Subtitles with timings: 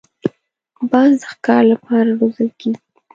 [0.91, 2.79] باز د ښکار له پاره روزل کېږي